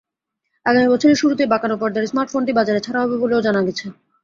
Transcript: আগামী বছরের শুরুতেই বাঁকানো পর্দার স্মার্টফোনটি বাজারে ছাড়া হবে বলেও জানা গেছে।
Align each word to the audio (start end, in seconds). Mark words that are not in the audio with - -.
আগামী 0.65 0.87
বছরের 0.89 1.19
শুরুতেই 1.21 1.51
বাঁকানো 1.53 1.75
পর্দার 1.81 2.09
স্মার্টফোনটি 2.11 2.51
বাজারে 2.55 2.79
ছাড়া 2.85 2.99
হবে 3.03 3.15
বলেও 3.23 3.45
জানা 3.47 3.61
গেছে। 3.67 3.85